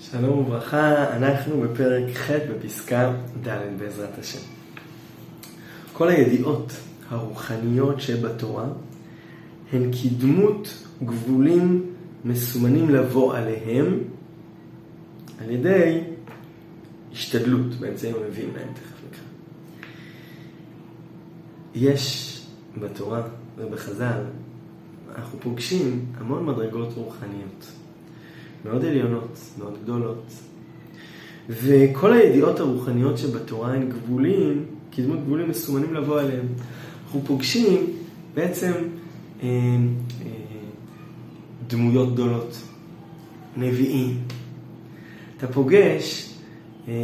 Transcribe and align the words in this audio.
שלום 0.00 0.38
וברכה, 0.38 1.16
אנחנו 1.16 1.60
בפרק 1.60 2.16
ח' 2.16 2.30
בפסקה 2.30 3.12
ד' 3.42 3.58
בעזרת 3.78 4.18
השם. 4.18 4.38
כל 5.92 6.08
הידיעות 6.08 6.72
הרוחניות 7.08 8.00
שבתורה 8.00 8.66
הן 9.72 9.90
כדמות 9.92 10.84
גבולים 11.04 11.92
מסומנים 12.24 12.90
לבוא 12.90 13.36
עליהם 13.36 13.98
על 15.40 15.50
ידי 15.50 16.00
השתדלות 17.12 17.74
באמצעים 17.80 18.14
המביאים 18.16 18.50
להם, 18.56 18.68
תכף 18.74 19.00
נקרא. 19.08 19.24
יש 21.74 22.32
בתורה 22.80 23.22
ובחז"ל, 23.56 24.22
אנחנו 25.16 25.40
פוגשים 25.40 26.04
המון 26.18 26.46
מדרגות 26.46 26.92
רוחניות. 26.94 27.66
מאוד 28.66 28.84
עליונות, 28.84 29.38
מאוד 29.58 29.74
גדולות. 29.82 30.24
וכל 31.48 32.12
הידיעות 32.12 32.60
הרוחניות 32.60 33.18
שבתורה 33.18 33.72
הן 33.72 33.88
גבולים, 33.88 34.64
כדמות 34.92 35.18
גבולים 35.24 35.48
מסומנים 35.48 35.94
לבוא 35.94 36.20
עליהם. 36.20 36.46
אנחנו 37.04 37.20
פוגשים 37.26 37.86
בעצם 38.34 38.72
אה, 39.42 39.48
אה, 39.48 39.76
דמויות 41.66 42.12
גדולות, 42.12 42.56
נביאים. 43.56 44.18
אתה 45.36 45.46
פוגש, 45.46 46.32
אה, 46.88 46.94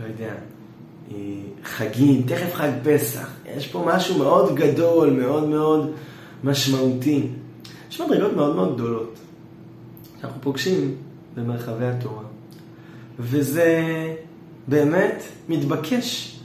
לא 0.00 0.06
יודע, 0.06 0.34
אה, 1.12 1.16
חגים, 1.64 2.22
תכף 2.22 2.54
חג 2.54 2.70
פסח. 2.84 3.30
יש 3.56 3.66
פה 3.66 3.84
משהו 3.86 4.18
מאוד 4.18 4.54
גדול, 4.54 5.10
מאוד 5.10 5.48
מאוד 5.48 5.92
משמעותי. 6.44 7.26
יש 7.90 8.00
מדרגות 8.00 8.32
מאוד 8.32 8.56
מאוד 8.56 8.74
גדולות. 8.74 9.18
שאנחנו 10.20 10.40
פוגשים 10.40 10.94
במרחבי 11.36 11.86
התורה. 11.86 12.22
וזה 13.18 13.84
באמת 14.68 15.22
מתבקש 15.48 16.36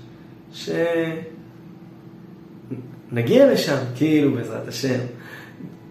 שנגיע 3.11 3.53
לשם, 3.53 3.77
כאילו 3.95 4.31
בעזרת 4.33 4.67
השם, 4.67 4.99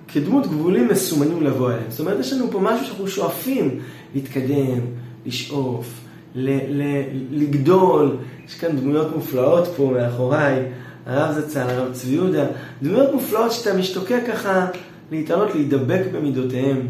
כדמות 0.09 0.47
גבולים 0.47 0.89
מסומנים 0.89 1.43
לבוא 1.43 1.71
אליהם. 1.71 1.85
זאת 1.89 2.01
אומרת, 2.01 2.21
יש 2.21 2.33
לנו 2.33 2.51
פה 2.51 2.59
משהו 2.61 2.87
שאנחנו 2.87 3.09
שואפים 3.09 3.81
להתקדם, 4.15 4.81
לשאוף, 5.27 6.01
ל- 6.35 6.83
ל- 6.83 7.05
לגדול. 7.31 8.17
יש 8.49 8.55
כאן 8.55 8.77
דמויות 8.77 9.17
מופלאות 9.17 9.69
פה 9.77 9.93
מאחוריי, 9.95 10.63
הרב 11.07 11.41
זצ"ל, 11.41 11.61
הרב 11.61 11.93
צבי 11.93 12.13
יהודה, 12.15 12.47
דמויות 12.83 13.13
מופלאות 13.15 13.53
שאתה 13.53 13.77
משתוקק 13.77 14.21
ככה 14.29 14.67
להתעלות, 15.11 15.55
להידבק 15.55 16.03
במידותיהם. 16.13 16.89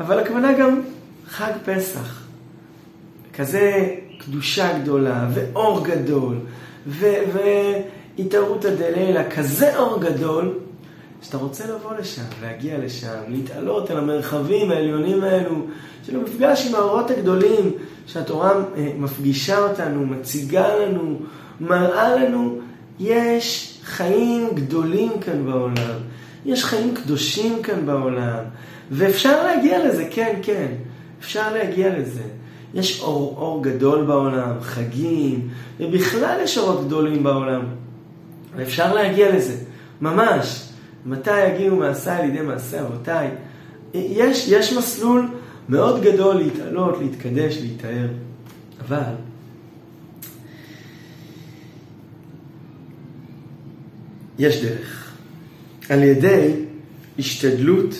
אבל 0.00 0.18
הכוונה 0.18 0.52
גם 0.52 0.80
חג 1.28 1.52
פסח. 1.64 2.22
כזה 3.34 3.94
קדושה 4.18 4.78
גדולה, 4.78 5.28
ואור 5.34 5.84
גדול, 5.84 6.36
והתערותא 6.86 8.74
דלילה, 8.74 9.30
כזה 9.30 9.78
אור 9.78 10.00
גדול, 10.00 10.58
שאתה 11.22 11.36
רוצה 11.36 11.64
לבוא 11.66 11.94
לשם, 11.98 12.22
להגיע 12.42 12.78
לשם, 12.78 13.18
להתעלות 13.28 13.90
אל 13.90 13.96
המרחבים 13.96 14.70
העליונים 14.70 15.24
האלו, 15.24 15.54
של 16.06 16.16
המפגש 16.16 16.66
עם 16.66 16.74
האורות 16.74 17.10
הגדולים, 17.10 17.72
שהתורה 18.06 18.52
אה, 18.76 18.92
מפגישה 18.98 19.58
אותנו, 19.58 20.06
מציגה 20.06 20.76
לנו, 20.76 21.18
מראה 21.60 22.16
לנו, 22.16 22.58
יש 23.00 23.78
חיים 23.84 24.48
גדולים 24.54 25.12
כאן 25.20 25.46
בעולם, 25.46 25.98
יש 26.44 26.64
חיים 26.64 26.94
קדושים 26.94 27.62
כאן 27.62 27.86
בעולם. 27.86 28.44
ואפשר 28.90 29.42
להגיע 29.44 29.88
לזה, 29.88 30.08
כן, 30.10 30.38
כן, 30.42 30.66
אפשר 31.20 31.52
להגיע 31.52 31.98
לזה. 31.98 32.22
יש 32.74 33.00
אור, 33.00 33.34
אור 33.38 33.62
גדול 33.62 34.04
בעולם, 34.04 34.60
חגים, 34.60 35.48
ובכלל 35.80 36.38
יש 36.42 36.58
אורות 36.58 36.86
גדולים 36.86 37.22
בעולם. 37.22 37.62
ואפשר 38.56 38.94
להגיע 38.94 39.36
לזה, 39.36 39.56
ממש. 40.00 40.66
מתי 41.06 41.46
יגיעו 41.46 41.76
מעשה 41.76 42.16
על 42.16 42.24
ידי 42.28 42.40
מעשה 42.40 42.80
אבותיי? 42.80 43.28
יש, 43.94 44.48
יש 44.48 44.72
מסלול 44.72 45.28
מאוד 45.68 46.02
גדול 46.02 46.36
להתעלות, 46.36 46.98
להתקדש, 46.98 47.58
להתאר. 47.60 48.08
אבל 48.80 49.12
יש 54.38 54.64
דרך. 54.64 55.09
על 55.90 56.02
ידי 56.02 56.52
השתדלות 57.18 57.94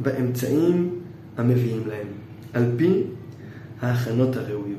באמצעים 0.00 0.90
המביאים 1.36 1.82
להם, 1.86 2.06
על 2.52 2.64
פי 2.76 3.02
ההכנות 3.80 4.36
הראויות. 4.36 4.78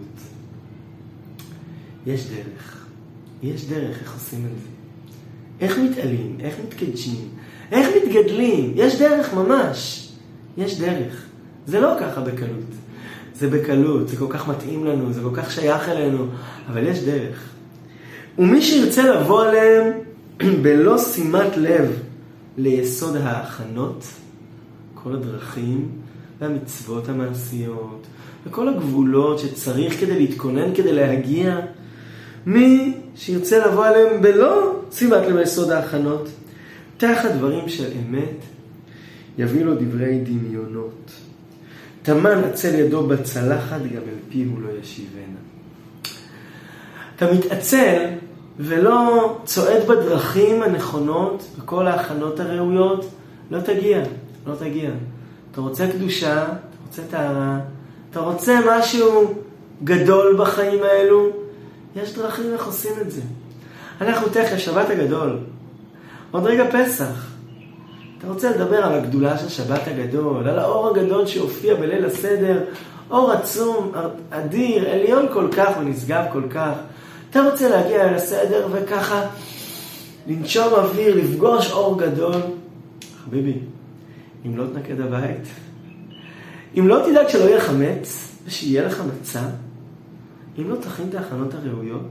יש 2.07 2.25
דרך. 2.25 2.85
יש 3.43 3.65
דרך 3.65 4.01
איך 4.01 4.13
עושים 4.13 4.39
את 4.39 4.59
זה. 4.61 4.67
איך 5.65 5.77
מתעלים, 5.77 6.37
איך 6.39 6.55
מתקדשים, 6.67 7.29
איך 7.71 7.87
מתגדלים. 7.97 8.73
יש 8.75 8.99
דרך 8.99 9.33
ממש. 9.33 10.09
יש 10.57 10.79
דרך. 10.79 11.25
זה 11.67 11.79
לא 11.79 11.93
ככה 11.99 12.21
בקלות. 12.21 12.71
זה 13.35 13.49
בקלות, 13.49 14.09
זה 14.09 14.17
כל 14.17 14.27
כך 14.29 14.47
מתאים 14.47 14.85
לנו, 14.85 15.13
זה 15.13 15.21
כל 15.21 15.35
כך 15.35 15.51
שייך 15.51 15.89
אלינו, 15.89 16.27
אבל 16.67 16.87
יש 16.87 16.99
דרך. 16.99 17.49
ומי 18.39 18.61
שירצה 18.61 19.03
לבוא 19.03 19.45
עליהם 19.45 19.91
בלא 20.63 20.97
שימת 20.97 21.57
לב 21.57 21.99
ליסוד 22.57 23.15
ההכנות, 23.15 24.05
כל 24.93 25.13
הדרכים 25.13 25.89
והמצוות 26.41 27.09
המעשיות 27.09 28.07
וכל 28.45 28.69
הגבולות 28.69 29.39
שצריך 29.39 29.99
כדי 29.99 30.19
להתכונן, 30.19 30.75
כדי 30.75 30.93
להגיע. 30.93 31.59
מי 32.45 32.93
שירצה 33.15 33.67
לבוא 33.67 33.85
עליהם 33.85 34.21
בלא 34.21 34.81
לב 35.01 35.37
ליסוד 35.37 35.71
ההכנות, 35.71 36.29
תחת 36.97 37.31
דברים 37.31 37.69
של 37.69 37.91
אמת, 37.97 38.37
יביא 39.37 39.65
לו 39.65 39.75
דברי 39.75 40.19
דמיונות. 40.19 41.11
טמן 42.03 42.43
עצל 42.43 42.75
ידו 42.75 43.07
בצלחת, 43.07 43.81
גם 43.81 44.01
אל 44.01 44.19
פיו 44.29 44.59
לא 44.59 44.69
ישיבנה. 44.81 45.39
אתה 47.15 47.33
מתעצל 47.33 48.05
ולא 48.59 49.37
צועד 49.45 49.87
בדרכים 49.87 50.63
הנכונות, 50.63 51.43
בכל 51.57 51.87
ההכנות 51.87 52.39
הראויות, 52.39 53.05
לא 53.51 53.59
תגיע. 53.59 54.03
לא 54.47 54.55
תגיע. 54.55 54.89
אתה 55.51 55.61
רוצה 55.61 55.87
קדושה, 55.91 56.43
אתה 56.43 56.53
רוצה 56.87 57.01
טהרה, 57.11 57.59
אתה 58.11 58.19
רוצה 58.19 58.59
משהו 58.69 59.33
גדול 59.83 60.37
בחיים 60.39 60.83
האלו, 60.83 61.29
יש 61.95 62.15
דרכים 62.15 62.53
איך 62.53 62.65
עושים 62.65 62.91
את 63.01 63.11
זה. 63.11 63.21
אנחנו 64.01 64.27
תכף, 64.27 64.57
שבת 64.57 64.89
הגדול, 64.89 65.39
עוד 66.31 66.45
רגע 66.45 66.65
פסח. 66.71 67.27
אתה 68.17 68.27
רוצה 68.27 68.49
לדבר 68.49 68.77
על 68.77 68.93
הגדולה 68.93 69.37
של 69.37 69.49
שבת 69.49 69.81
הגדול, 69.87 70.47
על 70.47 70.59
האור 70.59 70.89
הגדול 70.89 71.25
שהופיע 71.25 71.75
בליל 71.75 72.05
הסדר, 72.05 72.63
אור 73.11 73.31
עצום, 73.31 73.91
אדיר, 74.29 74.89
עליון 74.89 75.25
כל 75.33 75.47
כך 75.57 75.69
ונשגב 75.79 76.23
כל 76.31 76.43
כך. 76.49 76.73
אתה 77.33 77.41
רוצה 77.41 77.69
להגיע 77.69 78.09
אל 78.09 78.13
הסדר 78.13 78.67
וככה 78.71 79.25
לנשום 80.27 80.73
אוויר, 80.73 81.15
לפגוש 81.15 81.71
אור 81.71 81.99
גדול. 81.99 82.41
חביבי, 83.25 83.59
אם 84.45 84.57
לא 84.57 84.63
תנקד 84.73 85.01
הבית, 85.01 85.47
אם 86.77 86.87
לא 86.87 86.99
תדאג 87.05 87.27
שלא 87.27 87.43
יהיה 87.43 87.61
חמץ 87.61 88.37
ושיהיה 88.45 88.87
לך 88.87 89.01
מצה, 89.01 89.41
אם 90.59 90.69
לא 90.69 90.75
תכין 90.75 91.05
את 91.09 91.15
ההכנות 91.15 91.53
הראויות, 91.53 92.09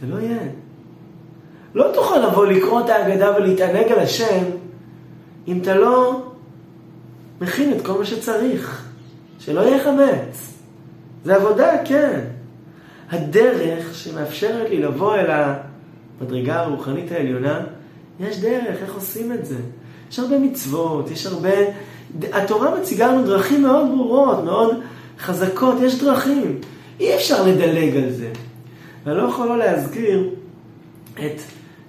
זה 0.00 0.06
לא 0.06 0.20
יהיה. 0.20 0.42
לא 1.74 1.90
תוכל 1.94 2.18
לבוא 2.18 2.46
לקרוא 2.46 2.80
את 2.80 2.90
ההגדה 2.90 3.36
ולהתענג 3.36 3.92
על 3.92 3.98
השם 3.98 4.44
אם 5.48 5.58
אתה 5.62 5.74
לא 5.74 6.22
מכין 7.40 7.72
את 7.72 7.86
כל 7.86 7.98
מה 7.98 8.04
שצריך. 8.04 8.84
שלא 9.38 9.60
יהיה 9.60 9.84
חמץ. 9.84 10.54
זה 11.24 11.36
עבודה, 11.36 11.72
כן. 11.84 12.20
הדרך 13.10 13.94
שמאפשרת 13.94 14.70
לי 14.70 14.82
לבוא 14.82 15.14
אל 15.14 15.26
המדרגה 16.20 16.60
הרוחנית 16.60 17.12
העליונה, 17.12 17.60
יש 18.20 18.40
דרך, 18.40 18.82
איך 18.82 18.94
עושים 18.94 19.32
את 19.32 19.46
זה. 19.46 19.56
יש 20.10 20.18
הרבה 20.18 20.38
מצוות, 20.38 21.10
יש 21.10 21.26
הרבה... 21.26 21.50
התורה 22.32 22.80
מציגה 22.80 23.06
לנו 23.06 23.26
דרכים 23.26 23.62
מאוד 23.62 23.86
ברורות, 23.88 24.44
מאוד 24.44 24.80
חזקות, 25.18 25.74
יש 25.82 26.02
דרכים. 26.02 26.60
אי 27.00 27.14
אפשר 27.16 27.46
לדלג 27.46 27.96
על 27.96 28.10
זה. 28.10 28.30
ואני 29.04 29.18
לא 29.18 29.22
יכול 29.22 29.48
לא 29.48 29.58
להזכיר 29.58 30.30
את, 31.14 31.40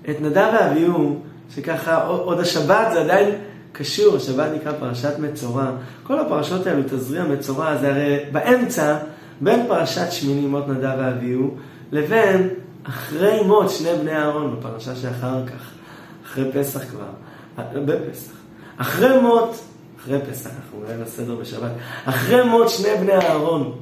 את 0.09 0.21
נדב 0.21 0.49
ואביהו, 0.53 1.19
שככה 1.55 2.03
עוד 2.03 2.39
השבת 2.39 2.87
זה 2.93 3.01
עדיין 3.01 3.29
קשור, 3.71 4.15
השבת 4.15 4.47
נקרא 4.55 4.71
פרשת 4.79 5.19
מצורע. 5.19 5.71
כל 6.03 6.19
הפרשות 6.19 6.67
האלו, 6.67 6.81
תזריע 6.83 7.23
מצורע, 7.23 7.77
זה 7.77 7.89
הרי 7.89 8.17
באמצע, 8.31 8.97
בין 9.41 9.67
פרשת 9.67 10.11
שמיני 10.11 10.47
מות 10.47 10.67
נדב 10.67 10.95
ואביהו, 10.97 11.55
לבין 11.91 12.49
אחרי 12.83 13.41
מות 13.45 13.69
שני 13.69 13.89
בני 14.01 14.15
אהרון, 14.15 14.55
בפרשה 14.59 14.95
שאחר 14.95 15.45
כך, 15.47 15.71
אחרי 16.25 16.51
פסח 16.51 16.81
כבר, 16.89 17.09
בפסח. 17.85 18.31
אחרי 18.77 19.21
מות 19.21 19.55
אחרי 19.99 20.19
פסח, 20.31 20.49
אנחנו 20.49 20.79
נראה 20.83 20.97
בסדר 20.97 21.35
בשבת, 21.35 21.71
אחרי 22.05 22.43
מות 22.43 22.69
שני 22.69 22.89
בני 23.01 23.13
אהרון. 23.13 23.77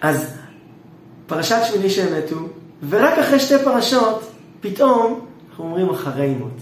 אז 0.00 0.34
פרשת 1.26 1.56
שמיני 1.66 1.90
שהם 1.90 2.18
מתו, 2.18 2.36
ורק 2.88 3.18
אחרי 3.18 3.40
שתי 3.40 3.54
פרשות, 3.64 4.30
פתאום 4.60 5.20
אנחנו 5.50 5.64
אומרים 5.64 5.90
אחרי 5.90 6.28
מות. 6.28 6.58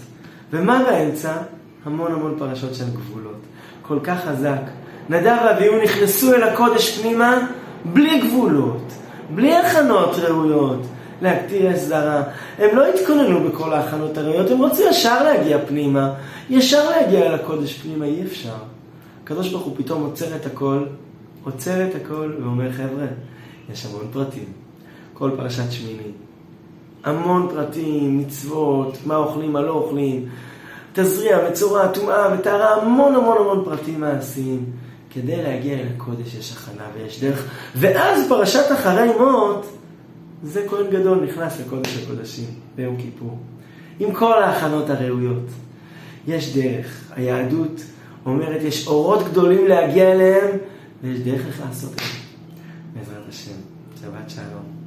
ומה 0.51 0.83
באמצע? 0.91 1.37
המון 1.85 2.13
המון 2.13 2.35
פרשות 2.39 2.75
שהן 2.75 2.91
גבולות. 2.91 3.41
כל 3.83 3.99
כך 4.05 4.25
חזק. 4.25 4.61
נדב 5.09 5.37
ואביהו 5.45 5.83
נכנסו 5.83 6.35
אל 6.35 6.43
הקודש 6.43 6.99
פנימה 6.99 7.47
בלי 7.93 8.21
גבולות, 8.21 8.93
בלי 9.35 9.57
הכנות 9.57 10.15
ראויות 10.17 10.81
להקטיר 11.23 11.77
זרה. 11.77 12.23
הם 12.59 12.77
לא 12.77 12.87
התכוננו 12.87 13.49
בכל 13.49 13.73
ההכנות 13.73 14.19
הראויות, 14.19 14.51
הם 14.51 14.59
רוצים 14.59 14.87
ישר 14.91 15.25
להגיע 15.25 15.59
פנימה, 15.67 16.13
ישר 16.51 16.91
להגיע 16.91 17.27
אל 17.27 17.35
הקודש 17.35 17.79
פנימה, 17.79 18.05
אי 18.05 18.23
אפשר. 18.23 18.55
הקדוש 19.25 19.51
ברוך 19.51 19.65
הוא 19.65 19.77
פתאום 19.77 20.03
עוצר 20.03 20.37
את 20.37 20.47
הכל, 20.47 20.85
עוצר 21.45 21.87
את 21.87 21.95
הכל 21.95 22.33
ואומר, 22.43 22.73
חבר'ה, 22.73 23.07
יש 23.73 23.87
המון 23.87 24.07
פרטים. 24.13 24.53
כל 25.15 25.31
פרשת 25.37 25.73
שמיני. 25.73 26.11
המון 27.05 27.49
פרטים, 27.55 28.19
מצוות, 28.19 28.99
מה 29.07 29.17
אוכלים, 29.17 29.53
מה 29.53 29.63
לא 29.63 29.73
אוכלים, 29.73 30.29
תזריע, 30.93 31.39
מצורע, 31.51 31.87
טומאה 31.87 32.35
וטהרה, 32.35 32.75
המון 32.75 33.15
המון 33.15 33.37
המון 33.41 33.65
פרטים 33.65 34.01
מעשיים. 34.01 34.65
כדי 35.17 35.43
להגיע 35.43 35.79
אל 35.79 35.87
הקודש 35.97 36.35
יש 36.35 36.53
הכנה 36.53 36.85
ויש 36.95 37.21
דרך. 37.21 37.49
ואז 37.77 38.29
פרשת 38.29 38.73
אחרי 38.73 39.09
מות, 39.19 39.67
זה 40.43 40.67
כהן 40.69 40.91
גדול 40.91 41.25
נכנס 41.25 41.61
לקודש 41.61 42.03
הקודשים 42.03 42.49
ביום 42.77 42.97
כיפור. 42.97 43.39
עם 44.01 44.15
כל 44.15 44.43
ההכנות 44.43 44.91
הראויות. 44.91 45.47
יש 46.27 46.57
דרך. 46.57 47.13
היהדות 47.17 47.81
אומרת, 48.27 48.63
יש 48.63 48.87
אורות 48.87 49.25
גדולים 49.31 49.69
להגיע 49.69 50.13
אליהם, 50.13 50.57
ויש 51.03 51.21
דרך 51.21 51.47
איך 51.47 51.61
לעשות 51.67 51.93
את 51.93 51.99
זה. 51.99 52.05
בעזרת 52.95 53.29
השם. 53.29 53.57
שבת 54.01 54.31
שלום. 54.31 54.86